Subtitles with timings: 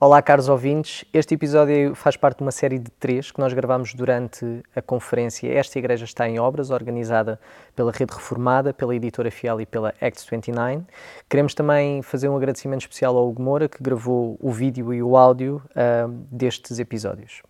[0.00, 1.04] Olá, caros ouvintes.
[1.12, 5.52] Este episódio faz parte de uma série de três que nós gravamos durante a conferência
[5.52, 7.40] Esta Igreja está em Obras, organizada
[7.74, 10.84] pela Rede Reformada, pela Editora Fiel e pela Acts 29.
[11.28, 15.16] Queremos também fazer um agradecimento especial ao Hugo Moura, que gravou o vídeo e o
[15.16, 17.42] áudio uh, destes episódios.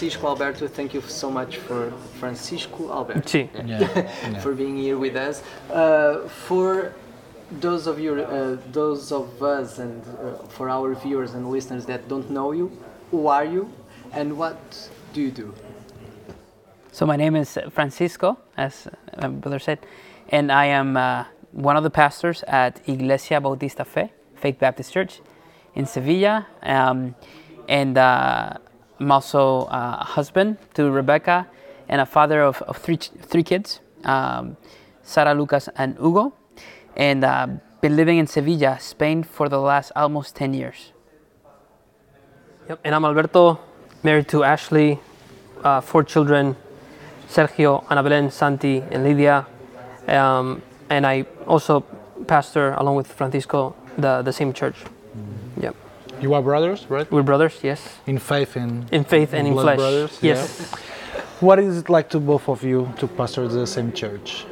[0.00, 3.20] Francisco Alberto, thank you so much for Francisco Alberto.
[3.28, 3.50] Sí.
[3.66, 4.40] Yeah.
[4.40, 5.42] for being here with us.
[5.70, 6.94] Uh, for
[7.60, 12.08] those of you, uh, those of us, and uh, for our viewers and listeners that
[12.08, 12.72] don't know you,
[13.10, 13.70] who are you,
[14.12, 15.52] and what do you do?
[16.92, 18.88] So my name is Francisco, as
[19.20, 19.80] my brother said,
[20.30, 25.20] and I am uh, one of the pastors at Iglesia Bautista Fe, Faith Baptist Church,
[25.74, 27.14] in Sevilla, um,
[27.68, 28.54] and uh,
[29.00, 31.46] I'm also uh, a husband to Rebecca
[31.88, 34.58] and a father of, of three, three kids, um,
[35.02, 36.34] Sara, Lucas, and Hugo.
[36.96, 37.46] And uh,
[37.80, 40.92] been living in Sevilla, Spain for the last almost 10 years.
[42.68, 42.80] Yep.
[42.84, 43.58] And I'm Alberto,
[44.02, 45.00] married to Ashley,
[45.64, 46.54] uh, four children,
[47.26, 49.46] Sergio, Ana Belén, Santi, and Lydia.
[50.06, 51.80] Um, and I also
[52.26, 54.76] pastor, along with Francisco, the, the same church.
[54.76, 55.62] Mm-hmm.
[55.62, 55.76] Yep.
[56.20, 57.10] You are brothers, right?
[57.10, 57.80] We're brothers, yes.
[58.06, 59.76] In faith and in faith and in flesh.
[59.78, 60.18] brothers.
[60.22, 60.70] Yes.
[60.72, 61.20] Yeah.
[61.40, 64.44] What is it like to both of you to pastor the same church?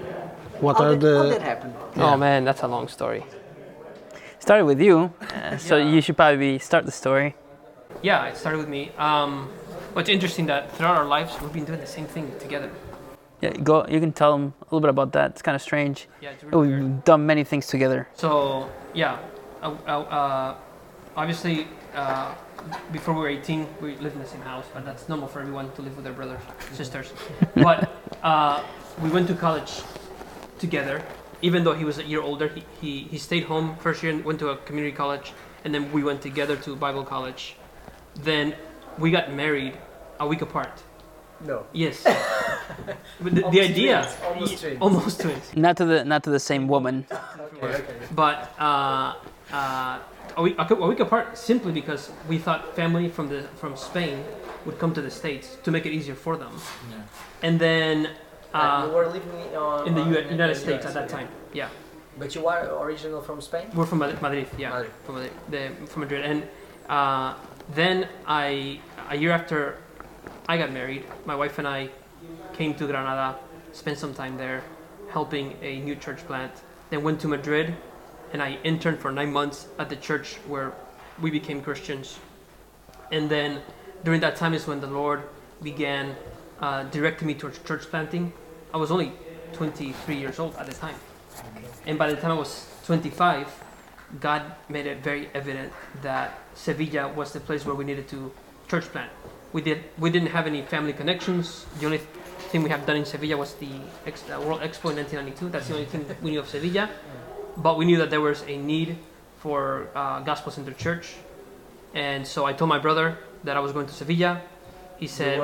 [0.61, 1.17] What how are did, the?
[1.19, 1.75] How did that happen?
[1.97, 3.25] Oh man, that's a long story.
[4.39, 5.91] Started with you, uh, so Yeah.
[5.93, 7.35] you should probably start the story.
[8.03, 8.93] Yeah, it started with me.
[8.97, 9.51] Um,
[9.93, 12.71] what's interesting that throughout our lives we've been doing the same thing together.
[13.43, 13.85] Yeah, go.
[13.89, 15.33] You can tell them a little bit about that.
[15.33, 16.09] It's kind of strange.
[16.23, 16.69] Yeah, it's really.
[16.69, 18.09] We've done many things together.
[18.15, 19.19] So yeah,
[19.63, 20.55] uh, uh,
[21.19, 22.33] obviously uh,
[22.93, 25.71] before we were 18, we lived in the same house, but that's normal for everyone
[25.73, 26.41] to live with their brothers,
[26.73, 27.13] sisters.
[27.57, 27.91] but
[28.23, 28.63] uh,
[29.03, 29.83] we went to college
[30.59, 31.03] together.
[31.43, 34.25] Even though he was a year older, he, he, he stayed home first year and
[34.25, 35.33] went to a community college,
[35.65, 37.57] and then we went together to Bible college.
[38.23, 38.55] Then
[38.97, 39.75] we got married
[40.21, 40.83] a week apart.
[41.41, 41.67] No.
[41.73, 42.03] Yes.
[43.21, 44.79] but the, the idea, twins, almost twins.
[44.81, 45.57] almost twins.
[45.57, 47.07] Not to the not to the same woman.
[47.61, 47.83] Okay.
[48.15, 49.15] but uh,
[49.53, 49.99] uh,
[50.39, 54.25] a, week, a week apart simply because we thought family from the from Spain
[54.65, 56.53] would come to the states to make it easier for them,
[56.91, 57.03] Yeah.
[57.47, 58.11] and then
[58.55, 61.29] uh, were living on, in the U- United States at that time.
[61.53, 61.69] Yeah,
[62.19, 63.67] But you are original from Spain?
[63.75, 64.21] we're from Madrid.
[64.23, 64.93] Madrid yeah, Madrid.
[65.05, 66.39] from Madrid, the, from Madrid, and
[66.89, 67.35] uh,
[67.75, 69.77] then I a year after
[70.49, 71.91] I got married, my wife and I
[72.59, 73.37] came to Granada,
[73.73, 74.63] spent some time there,
[75.11, 76.53] helping a new church plant.
[76.91, 77.75] Then went to Madrid,
[78.33, 80.73] and I interned for nine months at the church where
[81.21, 82.19] we became Christians.
[83.11, 83.61] And then
[84.05, 85.23] during that time is when the Lord
[85.63, 86.15] began
[86.61, 88.33] uh, directing me towards church planting.
[88.73, 89.13] I was only
[89.53, 90.95] 23 years old at the time.
[91.87, 93.49] And by the time I was 25,
[94.21, 95.73] God made it very evident
[96.03, 98.33] that Sevilla was the place where we needed to
[98.69, 99.11] church plant.
[99.53, 101.65] We did we didn't have any family connections.
[101.81, 102.01] The only
[102.51, 103.69] thing we have done in Sevilla was the
[104.41, 105.49] World Expo in 1992.
[105.49, 106.89] That's the only thing we knew of Sevilla.
[107.59, 108.97] But we knew that there was a need
[109.39, 111.15] for uh, gospel centered church,
[111.95, 114.41] and so I told my brother that I was going to Sevilla.
[114.99, 115.39] He said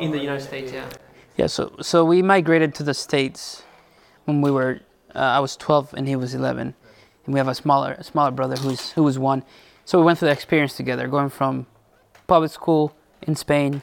[0.00, 0.88] in the United States, yeah.
[1.36, 1.46] Yeah.
[1.46, 3.62] So so we migrated to the states
[4.24, 4.80] when we were.
[5.14, 6.74] Uh, I was 12 and he was 11,
[7.24, 9.42] and we have a smaller a smaller brother who's who was one.
[9.84, 11.66] So we went through the experience together, going from
[12.26, 13.82] public school in Spain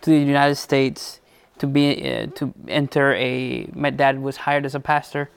[0.00, 1.20] to the United States
[1.58, 3.68] to be uh, to enter a.
[3.74, 5.28] My dad was hired as a pastor,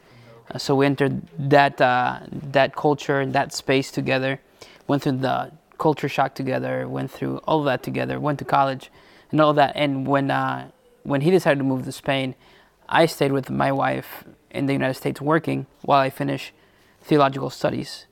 [0.51, 4.39] uh, so we entered that uh, that culture and that space together.
[4.87, 6.87] Went through the culture shock together.
[6.87, 8.19] Went through all of that together.
[8.19, 8.91] Went to college,
[9.31, 9.73] and all that.
[9.75, 10.69] And when uh,
[11.03, 12.35] when he decided to move to Spain,
[12.87, 16.53] I stayed with my wife in the United States working while I finished
[17.01, 18.05] theological studies.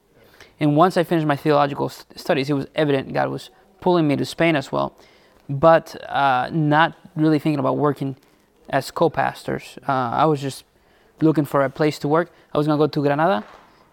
[0.59, 3.49] And once I finished my theological st- studies, it was evident God was
[3.79, 4.95] pulling me to Spain as well,
[5.49, 8.15] but uh, not really thinking about working
[8.69, 9.77] as co-pastors.
[9.87, 10.63] Uh, I was just
[11.21, 12.31] looking for a place to work.
[12.53, 13.43] I was gonna go to Granada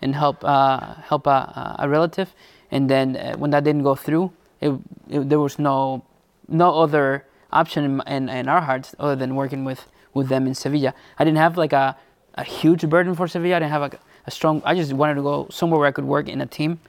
[0.02, 2.34] and help uh, help a, a relative,
[2.70, 4.72] and then uh, when that didn't go through, it,
[5.08, 6.04] it, there was no
[6.48, 10.54] no other option in, in, in our hearts other than working with, with them in
[10.54, 10.94] Sevilla.
[11.18, 11.96] I didn't have like a,
[12.34, 13.56] a huge burden for Sevilla.
[13.56, 14.62] I didn't have a, a strong.
[14.64, 16.80] I just wanted to go somewhere where I could work in a team,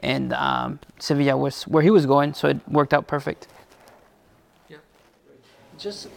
[0.00, 3.46] and um, Sevilla was where he was going, so it worked out perfect.
[5.80, 6.08] Just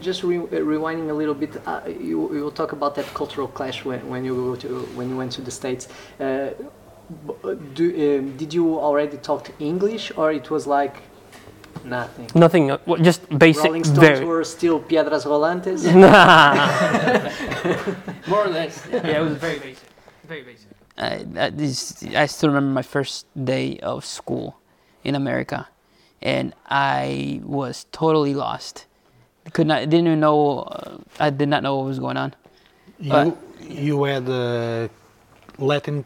[0.00, 3.84] just re- rewinding a little bit, uh, you, you will talk about that cultural clash
[3.84, 5.88] when, when you go to when you went to the states.
[6.18, 6.50] Uh,
[7.74, 10.96] do, um, did you already talk English, or it was like
[11.84, 12.28] nothing?
[12.34, 13.64] Nothing, uh, well, just basic.
[13.64, 14.24] Rolling Stones very.
[14.24, 15.84] were still piedras rolantes.
[18.26, 18.82] More or less.
[18.90, 19.88] yeah, it was very basic.
[20.24, 20.68] Very basic.
[20.98, 24.58] I, that is, I still remember my first day of school
[25.04, 25.68] in America,
[26.20, 28.85] and I was totally lost.
[29.52, 30.60] Could not, didn't even know.
[30.60, 32.34] Uh, I did not know what was going on.
[32.98, 33.36] You But-
[33.68, 34.88] you had a
[35.58, 36.04] Latin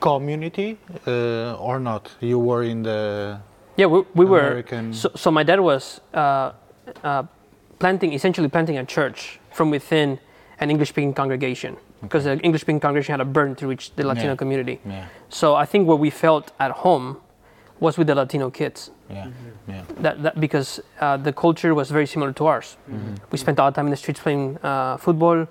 [0.00, 2.10] community uh, or not?
[2.20, 3.38] You were in the
[3.76, 4.40] Yeah, we, we were.
[4.40, 6.52] American- So, so my dad was uh,
[7.04, 7.22] uh,
[7.78, 10.18] planting, essentially planting a church from within
[10.60, 14.36] an English-speaking congregation, because the English-speaking congregation had a burden to reach the Latino Yeah.
[14.36, 14.80] community.
[14.86, 17.18] yeah So I think where we felt at home
[17.80, 18.90] was with the Latino kids.
[19.10, 19.28] yeah
[19.68, 19.82] yeah.
[20.00, 22.76] That, that because uh, the culture was very similar to ours.
[23.32, 25.46] We spent a lot of time in the streets playing uh, football,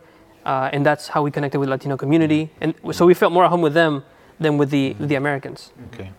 [0.45, 2.49] uh, and that's how we connected with Latino community.
[2.61, 4.03] And so we felt more at home with them
[4.39, 5.71] than with the with the Americans.
[5.93, 6.11] Okay.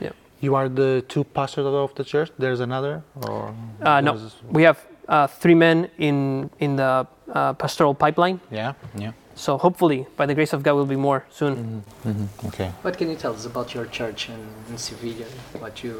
[0.00, 0.12] Yeah.
[0.40, 2.30] You are the two pastors of the church.
[2.38, 4.18] There's another, or Uh, no,
[4.50, 4.78] we have
[5.08, 8.40] uh, three men in in the uh, pastoral pipeline.
[8.50, 9.12] Yeah, yeah.
[9.38, 11.84] So hopefully, by the grace of God, we'll be more soon.
[12.46, 12.72] Okay.
[12.82, 15.26] What can you tell us about your church in, in Sevilla?
[15.60, 15.94] What you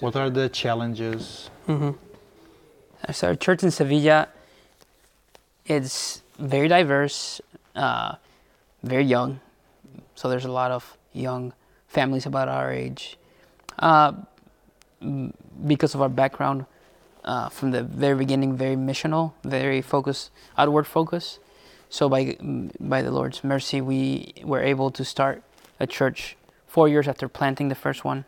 [0.00, 1.50] What are the challenges?
[1.66, 1.90] hmm
[3.12, 4.28] So our church in Sevilla,
[5.66, 7.42] it's very diverse,
[7.76, 8.14] uh,
[8.82, 9.40] very young.
[10.14, 11.52] So there's a lot of young
[11.86, 13.18] families about our age.
[13.78, 14.12] Uh,
[15.66, 16.64] because of our background,
[17.24, 21.40] uh, from the very beginning, very missional, very focused, outward focus.
[21.90, 22.36] So by
[22.80, 25.42] by the Lord's mercy, we were able to start
[25.80, 26.36] a church
[26.66, 28.24] four years after planting the first one,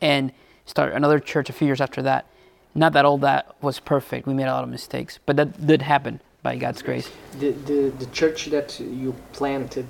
[0.00, 0.32] and
[0.64, 2.26] start another church a few years after that.
[2.74, 4.26] Not that all that was perfect.
[4.26, 7.10] We made a lot of mistakes, but that did happen by God's grace.
[7.40, 9.88] the, the the church that you planted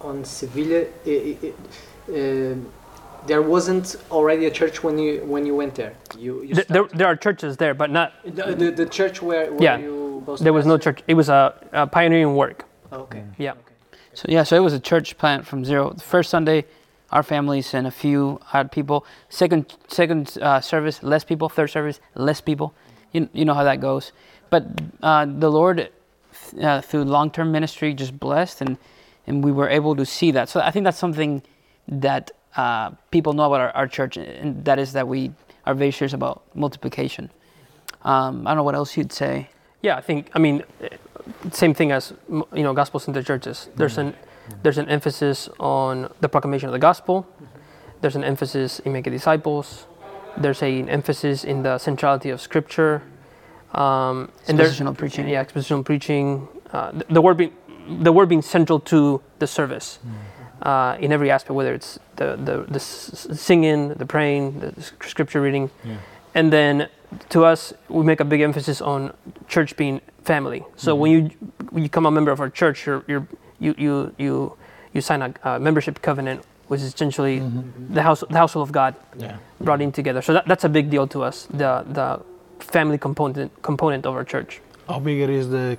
[0.00, 2.66] on Sevilla, i i i um
[3.30, 5.94] there wasn't already a church when you when you went there.
[6.18, 8.08] You, you Th- there, there are churches there, but not.
[8.24, 9.78] the, the, the church where, where Yeah.
[9.78, 11.02] you both There was no church.
[11.06, 12.66] It was a, a pioneering work.
[12.92, 13.24] Okay.
[13.38, 13.54] Yeah.
[14.14, 15.92] So yeah, so it was a church plant from zero.
[15.92, 16.64] The first Sunday,
[17.10, 19.06] our families and a few odd people.
[19.28, 21.48] Second second uh, service, less people.
[21.48, 22.74] Third service, less people.
[23.12, 24.12] You, you know how that goes.
[24.50, 24.64] But
[25.02, 25.90] uh, the Lord,
[26.60, 28.76] uh, through long term ministry, just blessed, and
[29.26, 30.48] and we were able to see that.
[30.48, 31.42] So I think that's something
[31.88, 35.32] that uh, people know about our, our church, and that is that we
[35.64, 37.30] are very serious about multiplication.
[38.02, 39.48] Um, I don't know what else you'd say.
[39.82, 40.30] Yeah, I think.
[40.34, 40.62] I mean,
[41.50, 43.68] same thing as you know, gospels in the churches.
[43.76, 44.14] There's an
[44.62, 47.26] there's an emphasis on the proclamation of the gospel.
[48.00, 49.86] There's an emphasis in making disciples.
[50.36, 53.02] There's a, an emphasis in the centrality of Scripture.
[53.74, 55.28] Um, and Expositional preaching.
[55.28, 56.48] Yeah, expositional preaching.
[56.72, 57.52] Uh, the, the word being
[58.02, 59.98] the word being central to the service
[60.62, 65.40] uh, in every aspect, whether it's the the, the s- singing, the praying, the scripture
[65.40, 65.96] reading, Yeah.
[66.34, 66.88] and then
[67.30, 69.12] to us, we make a big emphasis on
[69.48, 70.64] church being family.
[70.76, 71.20] So when you
[71.70, 73.26] when you become a member of our church, you're, you're
[73.60, 74.52] you you you
[74.94, 77.42] you sign a, a membership covenant, which is essentially
[77.90, 79.36] the house the household of God Yeah.
[79.60, 80.22] brought in together.
[80.22, 81.46] So that, that's a big deal to us.
[81.50, 82.20] The the
[82.60, 84.60] family component component of our church.
[84.88, 85.76] How big it is the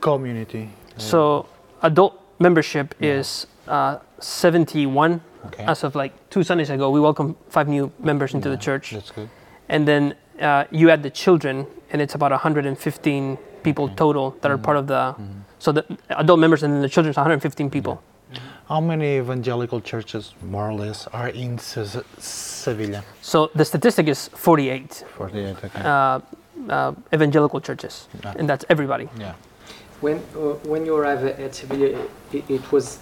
[0.00, 0.70] community?
[0.96, 1.46] So
[1.82, 5.64] adult membership is uh, 71 Okay.
[5.64, 6.90] as of like two Sundays ago.
[6.90, 9.28] We welcome five new members into the church, That's good.
[9.68, 14.58] and then uh, you add the children, and it's about 115 people total that are
[14.58, 15.14] part of the.
[15.58, 18.02] So the adult members and then the children is 115 people.
[18.68, 23.02] How many evangelical churches, more or less, are in Se- Sevilla?
[23.22, 25.56] So the statistic is 48 Forty-eight.
[25.64, 25.80] Okay.
[25.80, 26.20] uh,
[26.68, 28.34] uh, evangelical churches, Yeah.
[28.38, 29.08] and that's everybody.
[29.18, 29.32] yeah.
[30.00, 31.98] When uh, when you arrived at Sevilla,
[32.32, 32.98] it, it was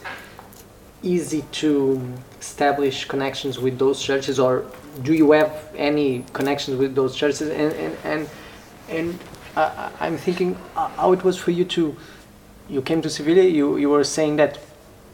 [1.02, 2.00] easy to
[2.40, 4.64] establish connections with those churches, or
[5.02, 7.48] do you have any connections with those churches?
[7.50, 8.28] And and and,
[8.88, 9.18] and
[9.56, 11.94] I- I'm thinking uh, how it was for you to.
[12.68, 13.42] You came to Sevilla.
[13.42, 14.58] You you were saying that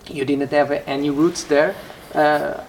[0.08, 1.74] you didn't have any roots there.
[2.14, 2.60] Uh,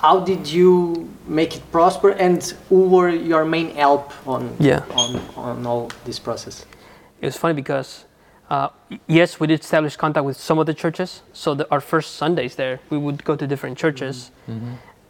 [0.00, 4.82] how did you make it prosper, and who were your main help on Yeah.
[4.94, 6.66] on on all this process?
[7.20, 8.04] It was funny because,
[8.52, 8.68] uh,
[9.06, 11.22] yes, we did establish contact with some of the churches.
[11.32, 14.30] So the, our first Sundays there, we would go to different churches.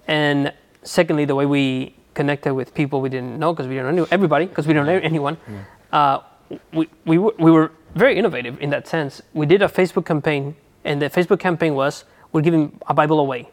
[0.07, 0.53] And
[0.85, 4.47] secondly, the way we connected with people we didn't know because we didn't know everybody
[4.47, 5.37] because we don't know anyone.
[5.93, 6.21] Uh,
[6.73, 9.21] we, we, were, we were very innovative in that sense.
[9.35, 13.49] We did a Facebook campaign, and the Facebook campaign was we're giving a Bible away.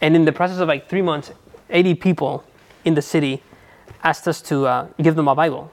[0.00, 1.30] and in the process of like three months,
[1.68, 2.42] 80 people
[2.86, 3.42] in the city
[4.02, 5.70] asked us to uh, give them a Bible.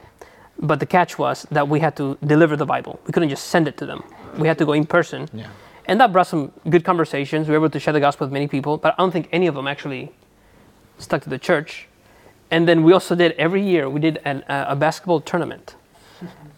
[0.60, 3.00] But the catch was that we had to deliver the Bible.
[3.06, 4.04] We couldn't just send it to them.
[4.38, 5.30] We had to go in person.
[5.34, 5.48] Yeah.
[5.88, 7.48] And that brought some good conversations.
[7.48, 9.48] We were able to share the gospel with many people, but I don't think any
[9.48, 10.12] of them actually
[10.98, 11.88] stuck to the church.
[12.52, 15.76] And then we also did every year we did an, uh, a basketball tournament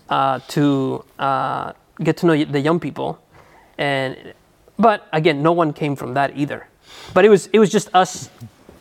[0.10, 1.74] uh, to uh,
[2.04, 3.20] get to know the young people.
[3.78, 4.34] And
[4.80, 6.68] but again, no one came from that either.
[7.14, 8.30] But it was it was just us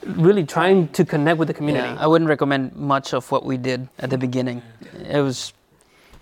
[0.06, 1.88] really trying to connect with the community.
[1.88, 4.62] Yeah, I wouldn't recommend much of what we did at the beginning.
[5.08, 5.52] It was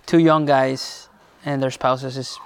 [0.07, 1.09] two young guys
[1.45, 2.39] and their spouses is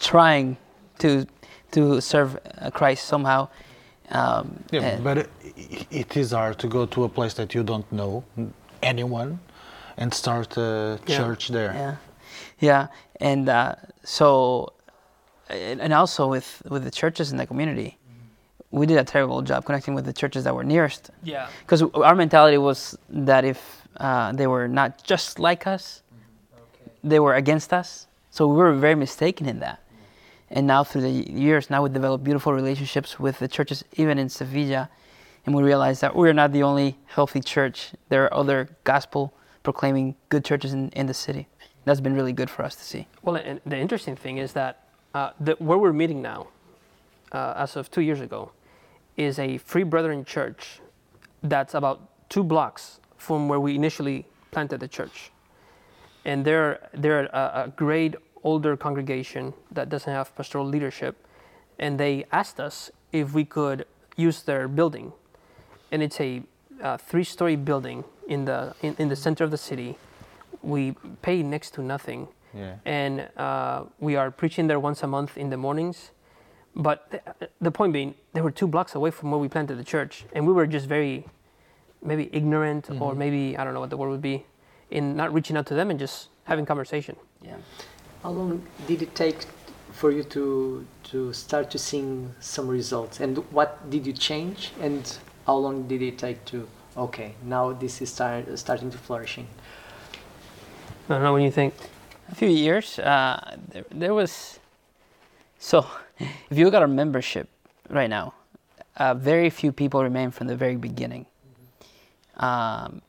[0.00, 0.56] trying
[0.98, 1.26] to
[1.70, 2.38] to serve
[2.72, 3.48] Christ somehow.
[4.10, 5.28] Um, Yeah, and- but it,
[5.90, 8.24] it is hard to go to a place that you don't know
[8.82, 9.38] anyone
[9.98, 11.16] and start a Yeah.
[11.18, 11.72] church there.
[11.74, 11.96] Yeah,
[12.58, 12.86] yeah,
[13.20, 14.72] and uh, so,
[15.50, 17.97] and and also with with the churches in the community,
[18.70, 21.10] we did a terrible job connecting with the churches that were nearest.
[21.22, 21.48] Yeah.
[21.60, 26.02] Because our mentality was that if uh, they were not just like us,
[27.02, 28.06] they were against us.
[28.30, 29.80] So we were very mistaken in that.
[30.50, 34.28] And now through the years, now we developed beautiful relationships with the churches, even in
[34.28, 34.88] Sevilla,
[35.44, 37.92] and we realized that we're not the only healthy church.
[38.08, 39.32] There are other gospel
[39.62, 41.48] proclaiming good churches in, in the city.
[41.84, 43.06] That's been really good for us to see.
[43.22, 46.48] Well, and the interesting thing is that uh, the, where we're meeting now,
[47.32, 48.52] uh, as of two years ago,
[49.18, 50.80] is a Free Brethren church
[51.42, 55.30] that's about two blocks from where we initially planted the church.
[56.24, 61.16] And they're, they're a, a great older congregation that doesn't have pastoral leadership.
[61.78, 65.12] And they asked us if we could use their building.
[65.90, 66.42] And it's a
[66.82, 69.98] uh, three story building in the, in, in the center of the city.
[70.62, 72.76] We pay next to nothing Yeah.
[72.84, 76.12] and uh, we are preaching there once a month in the mornings.
[76.74, 79.84] But the, the point being, they were two blocks away from where we planted the
[79.84, 81.26] church, and we were just very,
[82.02, 84.44] maybe ignorant, or maybe I don't know what the word would be,
[84.90, 87.16] in not reaching out to them and just having conversation.
[87.42, 87.56] Yeah.
[88.22, 89.46] How long did it take
[89.92, 93.20] for you to to start to seeing some results?
[93.20, 94.72] And what did you change?
[94.80, 99.46] And how long did it take to okay now this is start, starting to flourishing?
[101.08, 101.74] I don't know what you think.
[102.30, 104.58] a few years, uh, there, there was.
[105.58, 105.86] So,
[106.18, 107.48] if you look at our membership
[107.88, 108.34] right now,
[108.96, 111.26] uh, very few people remain from the very beginning.
[112.36, 113.02] Um,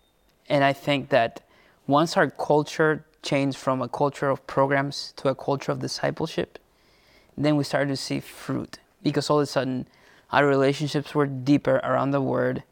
[0.48, 1.42] and I think that
[1.88, 6.60] once our culture changed from a culture of programs to a culture of discipleship,
[7.38, 9.88] then we started to see fruit because all of a sudden
[10.32, 12.64] our relationships were deeper around the word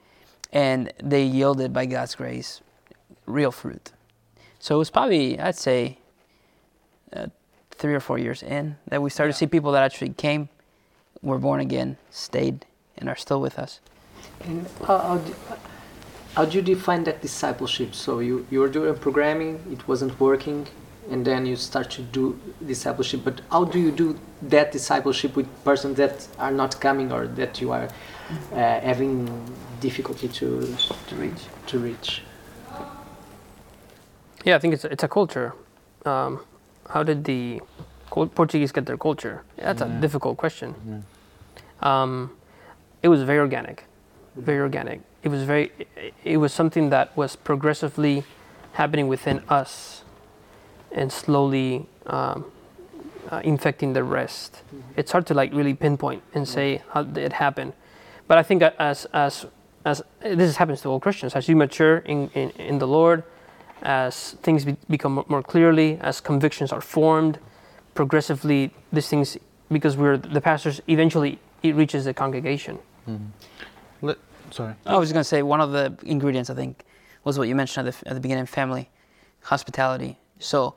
[0.53, 2.61] and they yielded by God's grace
[3.25, 3.91] real fruit.
[4.59, 5.99] So it was probably, I'd say,
[7.13, 7.27] uh,
[7.77, 10.49] three or four years in that we started to see people that actually came,
[11.21, 12.65] were born again, stayed,
[12.97, 13.79] and are still with us.
[14.45, 15.35] And how, how, do,
[16.35, 17.93] how do you define that discipleship?
[17.93, 20.67] So you, you were doing programming, it wasn't working,
[21.09, 23.21] and then you start to do discipleship.
[23.23, 27.61] But how do you do that discipleship with persons that are not coming or that
[27.61, 27.87] you are
[28.51, 29.29] uh, having
[29.79, 30.75] difficulty to,
[31.09, 31.41] To reach.
[31.67, 32.21] to reach?
[34.43, 35.53] Yeah, I think it's it's a culture.
[36.05, 36.39] Um,
[36.89, 37.61] how did the
[38.09, 39.43] Portuguese get their culture?
[39.57, 41.03] That's a difficult question.
[41.81, 42.31] Um,
[43.03, 43.85] it was very organic,
[44.35, 45.01] very organic.
[45.23, 45.71] It was very.
[46.23, 48.23] It, was something that was progressively
[48.73, 50.03] happening within us,
[50.91, 52.45] and slowly um,
[53.29, 54.63] uh, infecting the rest.
[54.95, 57.73] It's hard to like really pinpoint and say how did it happened,
[58.27, 59.45] but I think as as
[59.85, 63.23] as this happens to all Christians, as you mature in in, in the Lord,
[63.81, 67.39] as things be, become more clearly, as convictions are formed,
[67.93, 69.37] progressively these things,
[69.71, 72.79] because we're the pastors, eventually it reaches the congregation.
[74.01, 74.17] Let,
[74.51, 74.75] sorry.
[74.85, 76.83] I was going to say one of the ingredients I think
[77.23, 78.89] was what you mentioned at the, at the beginning: family,
[79.41, 80.17] hospitality.
[80.39, 80.75] So,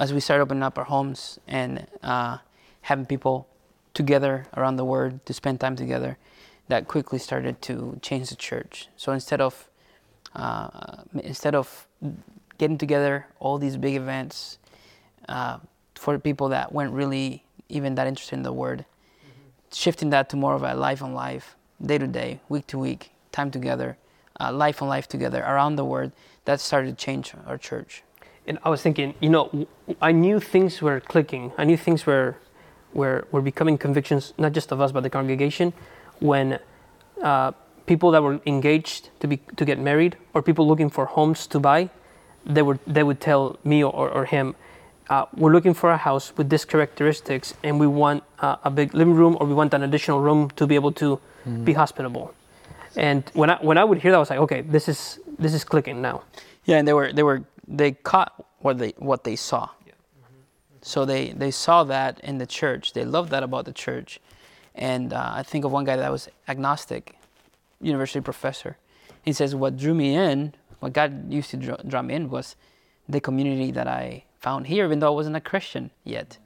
[0.00, 2.38] as we start opening up our homes and uh,
[2.82, 3.48] having people
[3.94, 6.18] together around the Word to spend time together,
[6.68, 8.88] that quickly started to change the church.
[8.96, 9.68] So instead of
[10.34, 11.86] uh, instead of
[12.58, 14.58] getting together all these big events
[15.28, 15.58] uh,
[15.94, 18.84] for people that weren't really even that interested in the Word,
[19.72, 23.12] shifting that to more of a life on life, day to day, week to week,
[23.32, 23.96] time together,
[24.40, 26.12] uh, life on life together around the Word,
[26.44, 28.02] that started to change our church.
[28.46, 29.66] And I was thinking, you know,
[30.00, 31.52] I knew things were clicking.
[31.58, 32.36] I knew things were,
[32.94, 35.74] were, were becoming convictions, not just of us, but the congregation,
[36.20, 36.58] when
[37.22, 37.52] uh,
[37.84, 41.60] people that were engaged to, be, to get married or people looking for homes to
[41.60, 41.90] buy,
[42.48, 44.56] they would, they would tell me or, or him,
[45.10, 48.94] uh, we're looking for a house with these characteristics and we want uh, a big
[48.94, 51.20] living room or we want an additional room to be able to
[51.64, 52.34] be hospitable.
[52.96, 55.54] And when I, when I would hear that, I was like, okay, this is, this
[55.54, 56.24] is clicking now.
[56.68, 59.70] Yeah, and they were they were they caught what they what they saw.
[60.82, 62.92] So they they saw that in the church.
[62.92, 64.20] They loved that about the church,
[64.74, 67.16] and uh, I think of one guy that was agnostic,
[67.80, 68.76] university professor.
[69.22, 72.56] He says what drew me in, what God used to draw, draw me in was
[73.08, 76.38] the community that I found here, even though I wasn't a Christian yet.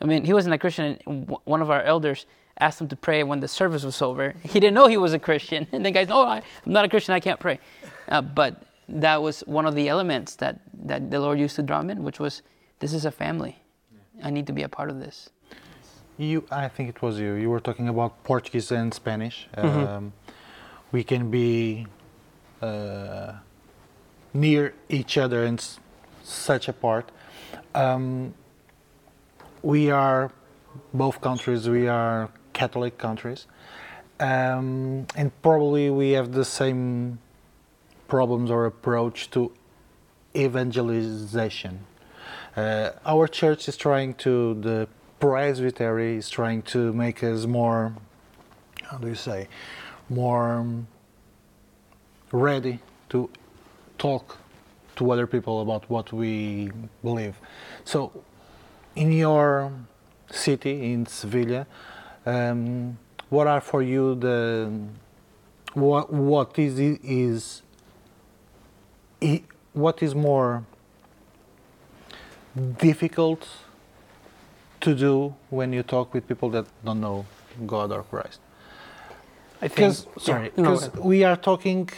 [0.00, 0.98] I mean, he wasn't a Christian.
[1.06, 2.26] And w- one of our elders
[2.60, 4.34] asked him to pray when the service was over.
[4.42, 5.66] He didn't know he was a Christian.
[5.72, 7.14] And the guy's, no, I, I'm not a Christian.
[7.14, 7.58] I can't pray.
[8.08, 11.80] Uh, but that was one of the elements that, that the Lord used to draw
[11.80, 12.42] him in, which was,
[12.78, 13.58] this is a family.
[14.22, 15.30] I need to be a part of this.
[16.16, 17.34] You, I think it was you.
[17.34, 19.48] You were talking about Portuguese and Spanish.
[19.56, 20.12] Um,
[20.90, 21.86] we can be
[22.60, 23.34] uh,
[24.40, 25.58] near each other and
[26.22, 27.10] such apart.
[27.74, 28.34] Um,
[29.62, 30.30] we are
[30.94, 31.68] both countries.
[31.68, 33.46] We are Catholic countries,
[34.20, 37.18] um, and probably we have the same
[38.08, 39.52] problems or approach to
[40.34, 41.84] evangelization.
[42.56, 44.88] Uh, our church is trying to, the
[45.20, 47.94] presbytery is trying to make us more,
[48.82, 49.48] how do you say,
[50.08, 50.66] more
[52.32, 52.80] ready
[53.10, 53.30] to
[53.98, 54.38] talk
[54.96, 56.70] to other people about what we
[57.02, 57.36] believe.
[57.84, 58.12] So,
[58.96, 59.72] in your
[60.30, 61.66] city, in Sevilla,
[62.26, 64.72] um, what are for you the
[65.74, 67.62] what what is is
[69.72, 70.64] what is more
[72.78, 73.46] difficult
[74.80, 77.26] to do when you talk with people that don't know
[77.66, 78.40] God or Christ?
[79.60, 79.74] I think.
[79.76, 81.88] Because sorry, yeah, no, because we are talking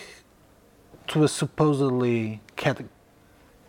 [1.11, 2.89] to a supposedly Catholic,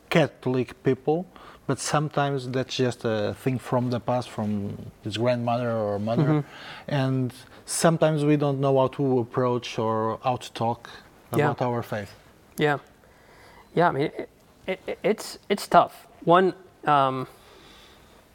[0.09, 1.25] Catholic people,
[1.67, 6.43] but sometimes that's just a thing from the past, from his grandmother or mother, Mhm.
[6.87, 7.33] and
[7.65, 10.89] sometimes we don't know how to approach or how to talk
[11.35, 11.51] Yeah.
[11.51, 12.11] about our faith.
[12.57, 12.77] Yeah,
[13.73, 13.89] yeah.
[13.89, 14.29] I mean, it,
[14.67, 16.07] it, it's it's tough.
[16.25, 16.53] One,
[16.85, 17.27] um,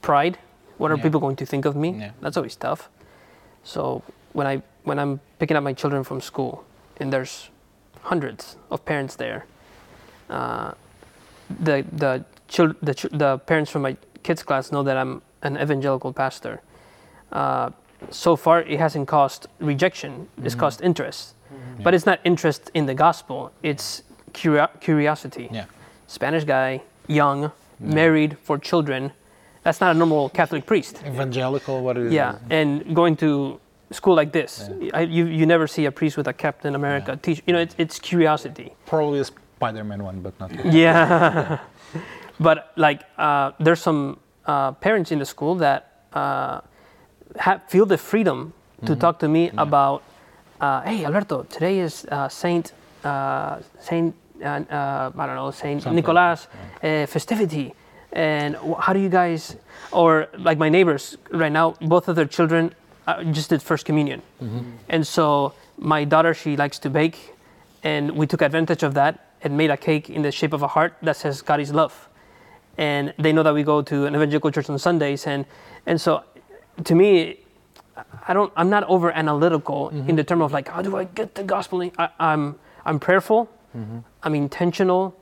[0.03, 0.39] pride.
[0.79, 1.03] What are Yeah.
[1.05, 1.89] people going to think of me?
[1.91, 2.11] Yeah.
[2.21, 2.89] That's always tough.
[3.65, 6.65] So when I when I'm picking up my children from school,
[7.01, 7.51] and there's
[8.11, 9.45] hundreds of parents there,
[10.31, 10.73] uh,
[11.63, 15.57] the the chil- the ch- the parents from my kids class know that I'm an
[15.57, 16.61] evangelical pastor.
[17.33, 17.71] Uh,
[18.11, 20.29] so far, it hasn't caused rejection.
[20.45, 21.35] It's caused interest,
[21.83, 23.51] but it's not interest in the gospel.
[23.63, 25.49] It's curio- curiosity.
[25.53, 25.65] Yeah.
[26.07, 29.13] Spanish guy, young, married for children.
[29.63, 31.03] That's not a normal Catholic priest.
[31.05, 33.59] Evangelical, what is Yeah, and going to
[33.91, 37.23] school like this, I, you you never see a priest with a Captain America Yeah.
[37.23, 37.43] teach.
[37.47, 38.73] You know, it's, it's curiosity.
[38.87, 40.51] Probably a Spider-Man one, but not.
[40.65, 41.59] Yeah,
[42.41, 45.81] but like uh, there's some uh, parents in the school that
[46.13, 46.61] uh,
[47.39, 48.53] have, feel the freedom
[48.85, 50.03] to talk to me about,
[50.61, 52.73] uh, hey Alberto, today is uh, Saint
[53.05, 54.59] uh, Saint I
[55.27, 56.47] don't know Saint Something, Nicholas
[56.83, 57.73] uh, festivity,
[58.13, 59.57] and how do you guys,
[59.93, 62.75] or like my neighbors right now, both of their children
[63.07, 64.23] uh, just did first communion,
[64.89, 67.35] and so my daughter she likes to bake,
[67.83, 70.69] and we took advantage of that and made a cake in the shape of a
[70.69, 72.09] heart that says God is love,
[72.79, 75.45] and they know that we go to an evangelical church on Sundays, and
[75.87, 76.23] and so
[76.85, 77.39] to me,
[78.29, 81.35] I don't I'm not over analytical in the term of like how do I get
[81.35, 81.83] the gospel?
[81.99, 83.49] I, I'm I'm prayerful,
[84.23, 85.15] I'm intentional,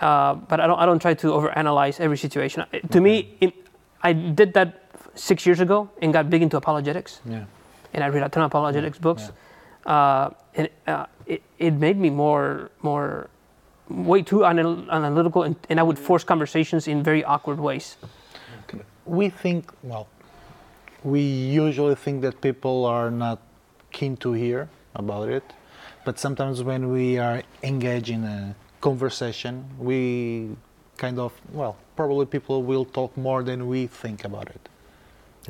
[0.00, 2.64] uh, but I don't I don't try to overanalyze every situation.
[2.90, 3.54] To me, it,
[4.02, 4.79] I did that
[5.14, 7.44] six years ago and got big into apologetics Yeah.
[7.94, 9.30] and I read a ton of apologetics books.
[9.86, 13.28] Uh, and uh, it, it made me more more
[13.88, 17.96] way too anal- analytical, and, and I would force conversations in very awkward ways.
[19.06, 20.06] we think well
[21.02, 23.38] we usually think that people are not
[23.90, 25.42] keen to hear about it
[26.04, 29.98] but sometimes when we are engaged in a conversation we
[30.98, 34.68] kind of well probably people will talk more than we think about it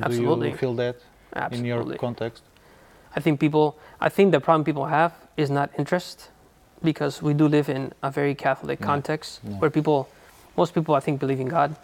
[0.01, 0.49] do Absolutely.
[0.51, 0.95] you feel that
[1.51, 2.43] in your context
[3.15, 3.77] I think people.
[3.99, 6.29] I think the problem people have is not interest,
[6.81, 8.85] because we do live in a very Catholic Yeah.
[8.85, 9.59] context Yeah.
[9.59, 10.07] where people,
[10.55, 11.75] most people, I think, believe in God.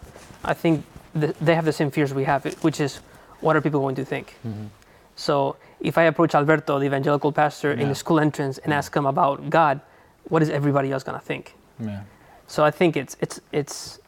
[0.42, 0.84] I think
[1.20, 3.00] th- they have the same fears we have, which is,
[3.40, 4.26] what are people going to think?
[4.46, 4.66] Mm-hmm.
[5.16, 9.04] So if I approach Alberto, the evangelical pastor, in the school entrance and ask him
[9.06, 9.80] about God,
[10.30, 11.54] what is everybody else gonna think?
[11.78, 12.00] yeah
[12.46, 14.00] So I think it's it's it's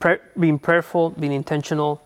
[0.00, 2.00] prayer, being prayerful, being intentional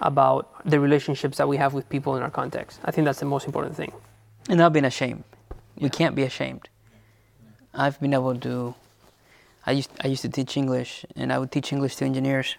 [0.00, 2.80] about the relationships that we have with people in our context.
[2.84, 3.92] I think that's the most important thing.
[4.48, 5.24] And not being ashamed.
[5.76, 6.68] We can't be ashamed.
[7.74, 8.74] I've been able to.
[9.66, 12.56] I used I used to teach English, and I would teach English to engineers,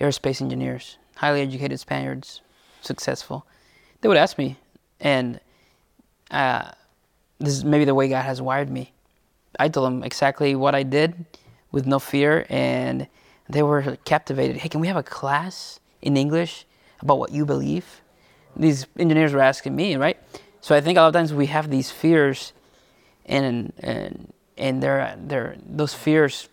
[0.00, 2.40] aerospace engineers, highly educated Spaniards,
[2.80, 3.44] successful.
[4.00, 4.56] They would ask me,
[5.00, 5.40] and
[6.30, 6.70] uh,
[7.38, 8.92] this is maybe the way God has wired me.
[9.58, 11.26] I told them exactly what I did,
[11.72, 13.08] with no fear, and
[13.48, 14.56] they were captivated.
[14.58, 16.66] Hey, can we have a class in English
[17.00, 18.02] about what you believe?
[18.56, 20.18] These engineers were asking me, right?
[20.60, 22.52] So I think a lot of times we have these fears,
[23.26, 26.48] and and and they're, they're, those fears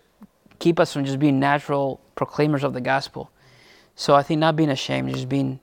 [0.59, 3.29] keep us from just being natural proclaimers of the gospel.
[3.95, 5.59] So I think not being ashamed, just being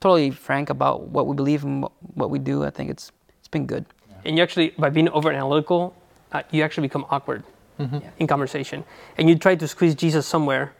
[0.00, 2.64] totally frank about what we believe and what we do.
[2.64, 3.86] I think it's it's been good.
[4.24, 5.94] And you actually, by being over analytical,
[6.32, 7.42] uh, you actually become awkward
[8.18, 8.84] in conversation,
[9.16, 10.74] and you try to squeeze Jesus somewhere,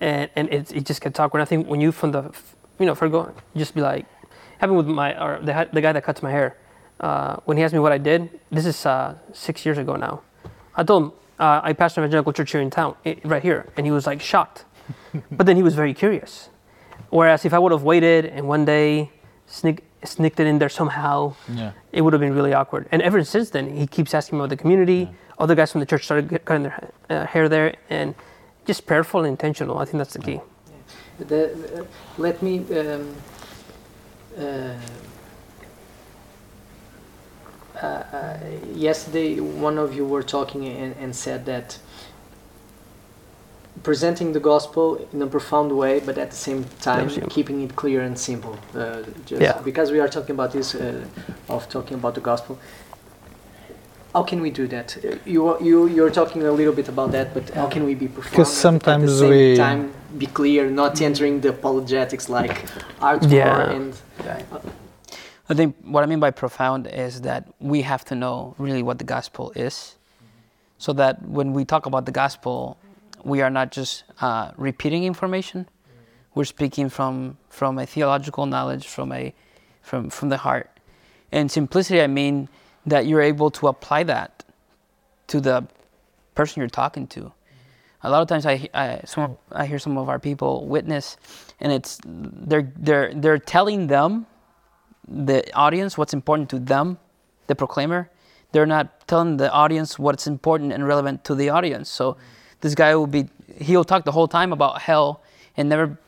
[0.00, 1.40] and and it, it just gets awkward.
[1.40, 2.30] I think when you from the,
[2.78, 4.06] you know, for go, just be like,
[4.58, 6.56] happened with my or the the guy that cuts my hair.
[7.00, 10.22] Uh, when he asked me what I did, this is uh, six years ago now.
[10.74, 13.66] I told him uh, I pastor an evangelical church here in town, i- right here,
[13.76, 14.64] and he was like shocked.
[15.30, 16.48] but then he was very curious.
[17.10, 19.10] Whereas if I would have waited and one day
[19.46, 21.72] sneak, sneaked it in there somehow, Yeah.
[21.92, 22.88] it would have been really awkward.
[22.92, 25.08] And ever since then, he keeps asking me about the community.
[25.38, 28.14] Other guys from the church started cutting their uh, hair there, and
[28.66, 29.78] just prayerful and intentional.
[29.78, 30.40] I think that's the key.
[31.18, 31.84] The, uh,
[32.18, 32.58] let me.
[32.78, 33.14] Um,
[34.38, 34.74] uh,
[37.82, 38.38] uh,
[38.74, 41.78] yesterday, one of you were talking and, and said that
[43.82, 48.02] presenting the gospel in a profound way, but at the same time keeping it clear
[48.02, 48.58] and simple.
[48.74, 49.60] Uh, just Yeah.
[49.62, 51.04] Because we are talking about this, uh,
[51.48, 52.58] of talking about the gospel.
[54.16, 54.96] How can we do that?
[55.26, 58.08] You are- you you're talking a little bit about that, but how can we be
[58.08, 58.30] profound?
[58.32, 59.82] Because and at sometimes the same we- time
[60.16, 62.54] be clear, not entering the apologetics like
[62.98, 63.76] hardcore Yeah.
[63.76, 63.92] and
[65.50, 68.96] I think what I mean by profound is that we have to know really what
[69.02, 69.96] the gospel is,
[70.78, 72.56] so that when we talk about the gospel,
[73.32, 73.92] we are not just
[74.26, 75.58] uh, repeating information.
[76.34, 79.34] We're speaking from from a theological knowledge, from a
[79.88, 80.68] from from the heart.
[81.36, 82.48] And simplicity, I mean
[82.86, 84.44] that you're able to apply that
[85.28, 85.66] to the
[86.34, 87.32] person you're talking to.
[88.02, 91.16] A lot of times, I, I some I hear some of our people witness,
[91.58, 94.26] and it's they're they're they're telling them
[95.08, 96.98] the audience what's important to them,
[97.48, 98.10] the proclaimer.
[98.52, 101.88] They're not telling the audience what's important and relevant to the audience.
[101.90, 102.16] So
[102.60, 105.22] this guy will be he'll talk the whole time about hell
[105.56, 105.98] and never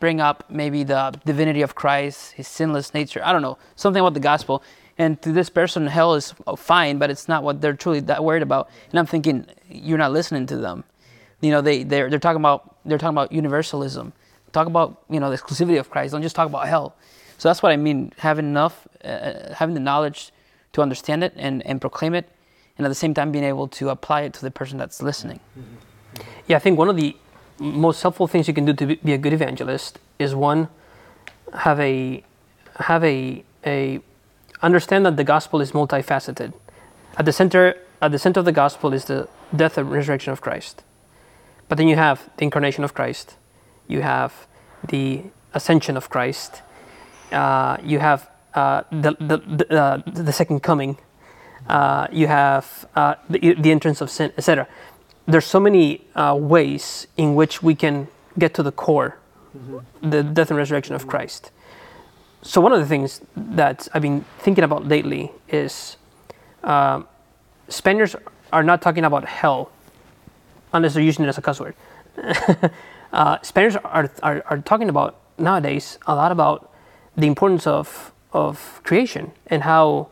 [0.00, 3.20] bring up maybe the divinity of Christ, his sinless nature.
[3.24, 4.62] I don't know, something about the gospel.
[4.98, 8.42] And to this person, hell is fine, but it's not what they're truly that worried
[8.42, 8.68] about.
[8.90, 10.84] And I'm thinking, you're not listening to them.
[11.40, 14.12] You know, they they're, they're talking about they're talking about universalism.
[14.52, 16.12] Talk about you know the exclusivity of Christ.
[16.12, 16.96] Don't just talk about hell.
[17.38, 18.12] So that's what I mean.
[18.18, 20.32] Having enough, uh, having the knowledge
[20.72, 22.28] to understand it and, and proclaim it,
[22.76, 25.38] and at the same time being able to apply it to the person that's listening.
[26.48, 27.16] Yeah, I think one of the
[27.60, 30.68] most helpful things you can do to be- be a good evangelist is one,
[31.54, 32.24] have a
[32.80, 34.00] have a a
[34.62, 36.52] understand that the gospel is multifaceted.
[37.16, 40.40] At the center at the center of the gospel is the death and resurrection of
[40.40, 40.84] Christ.
[41.68, 43.36] But then you have the incarnation of Christ.
[43.88, 44.46] You have
[44.86, 46.62] the ascension of Christ.
[47.32, 50.98] Uh, you have uh, the the the, uh, the second coming.
[51.68, 54.66] Uh, you have uh, the, the entrance of sin, etc.
[55.26, 59.18] There's so many uh, ways in which we can get to the core,
[60.00, 61.50] the death and resurrection of Christ.
[62.42, 65.96] So one of the things that I've been thinking about lately is
[66.62, 67.06] um,
[67.68, 68.16] Spaniards
[68.52, 69.70] are not talking about hell
[70.72, 71.74] unless they're using it as a cuss word.
[73.12, 76.70] uh, Spaniards are, are, are talking about nowadays a lot about
[77.16, 80.08] the importance of, of creation and how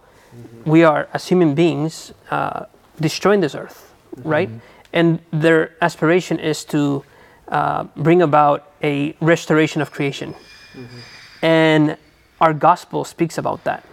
[0.65, 2.65] we are, as human beings, uh,
[3.01, 4.49] destroying this earth, right?
[4.93, 7.05] And their aspiration is to
[7.49, 10.35] uh, bring about a restoration of creation.
[11.43, 11.97] And
[12.41, 13.85] our gospel speaks about that.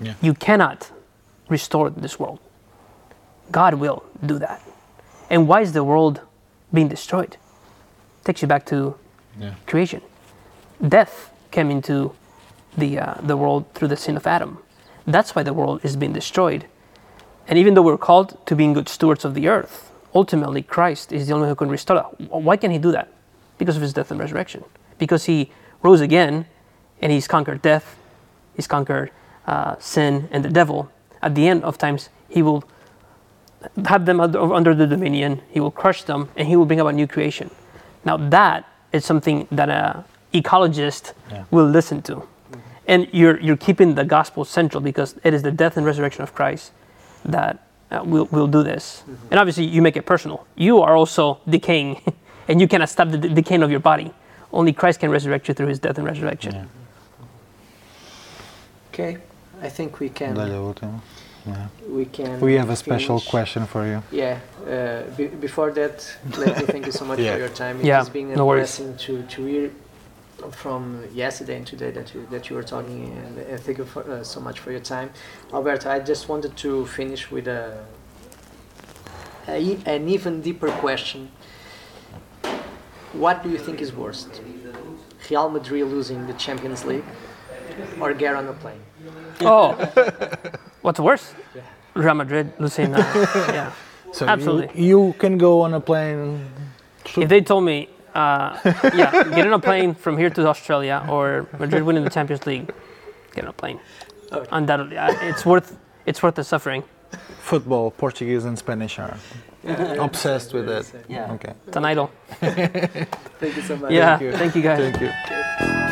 [0.00, 0.14] Yeah.
[0.20, 0.90] You cannot
[1.48, 2.38] restore this world.
[3.50, 4.60] God will do that.
[5.30, 6.20] And why is the world
[6.72, 7.36] being destroyed?
[8.24, 8.96] Takes you back to
[9.40, 9.54] Yeah.
[9.66, 10.00] creation.
[10.86, 12.12] Death came into
[12.76, 14.58] the, uh, the world through the sin of Adam.
[15.06, 16.66] That's why the world is being destroyed.
[17.48, 21.26] And even though we're called to being good stewards of the earth, ultimately Christ is
[21.28, 22.30] the only one who can restore that.
[22.30, 23.08] Why can he do that?
[23.58, 24.64] Because of his death and resurrection.
[24.98, 25.50] Because he
[25.82, 26.46] rose again
[27.00, 27.96] and he's conquered death,
[28.54, 29.10] he's conquered
[29.46, 30.90] uh, sin and the devil.
[31.22, 32.64] At the end of times, he will
[33.86, 37.06] have them under, the dominion, he will crush them, and he will bring about new
[37.06, 37.50] creation.
[38.04, 41.44] Now, that is something that a ecologist Yeah.
[41.50, 42.22] will listen to.
[42.86, 46.34] And you're, you're keeping the gospel central because it is the death and resurrection of
[46.34, 46.70] Christ
[47.24, 49.02] that uh, will, will do this.
[49.30, 50.46] And obviously, you make it personal.
[50.54, 52.00] You are also decaying,
[52.48, 54.12] and you cannot stop the de- decaying of your body.
[54.52, 56.54] Only Christ can resurrect you through his death and resurrection.
[56.54, 56.64] Yeah.
[58.98, 59.18] Okay,
[59.62, 61.02] I think we can Dale último.
[61.46, 61.68] Yeah.
[61.86, 62.40] we can.
[62.40, 63.30] We have a special finish.
[63.30, 64.02] question for you.
[64.10, 67.34] Yeah, Uh, be- before that, let me thank you so much Yeah.
[67.34, 67.78] for your time.
[67.80, 68.78] It Yeah, has been a no worries.
[68.78, 69.70] blessing to, to hear
[70.50, 74.02] from yesterday and today that you that you were talking, and, and thank you for,
[74.10, 75.10] uh, so much for your time,
[75.52, 75.90] Alberto.
[75.90, 77.84] I just wanted to finish with a,
[79.46, 81.28] a an even deeper question.
[83.12, 84.40] What do you think is worst?
[85.30, 87.04] Real Madrid losing the Champions League,
[88.00, 88.80] or get on a plane?
[89.42, 89.74] Oh,
[90.82, 91.34] what's worse?
[91.94, 92.94] Real Madrid losing.
[92.96, 93.72] Uh, yeah.
[94.12, 94.68] So Absolutely.
[94.82, 96.46] You, you can go on a plane.
[97.16, 98.58] If they told me, uh,
[98.94, 102.72] yeah, get on a plane from here to Australia or Madrid winning the Champions League,
[103.34, 103.78] get on a plane.
[104.32, 104.48] Okay.
[104.52, 106.82] Undoubtedly, I- it's worth it's worth the suffering.
[107.40, 109.16] Football, Portuguese and Spanish are
[109.98, 110.86] obsessed with it.
[111.08, 111.32] Yeah.
[111.34, 111.52] Okay.
[111.66, 112.10] It's an idol.
[112.40, 113.92] Thank you so much.
[113.92, 114.32] Yeah, you.
[114.32, 114.78] thank you guys.
[114.78, 115.82] Thank you.